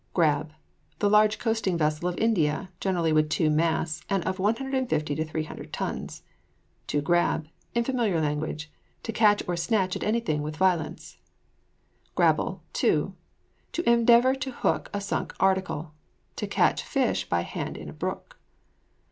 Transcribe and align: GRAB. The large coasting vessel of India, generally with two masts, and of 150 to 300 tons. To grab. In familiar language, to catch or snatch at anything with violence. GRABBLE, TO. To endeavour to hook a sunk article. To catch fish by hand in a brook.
GRAB. 0.15 0.51
The 0.97 1.11
large 1.11 1.37
coasting 1.37 1.77
vessel 1.77 2.07
of 2.09 2.17
India, 2.17 2.71
generally 2.79 3.13
with 3.13 3.29
two 3.29 3.51
masts, 3.51 4.01
and 4.09 4.23
of 4.25 4.39
150 4.39 5.13
to 5.13 5.23
300 5.23 5.71
tons. 5.71 6.23
To 6.87 7.01
grab. 7.01 7.47
In 7.75 7.83
familiar 7.83 8.19
language, 8.19 8.71
to 9.03 9.11
catch 9.13 9.43
or 9.47 9.55
snatch 9.55 9.95
at 9.95 10.01
anything 10.03 10.41
with 10.41 10.57
violence. 10.57 11.17
GRABBLE, 12.15 12.63
TO. 12.73 13.13
To 13.73 13.87
endeavour 13.87 14.33
to 14.33 14.49
hook 14.51 14.89
a 14.91 14.99
sunk 14.99 15.35
article. 15.39 15.93
To 16.37 16.47
catch 16.47 16.81
fish 16.81 17.29
by 17.29 17.41
hand 17.41 17.77
in 17.77 17.87
a 17.87 17.93
brook. 17.93 18.39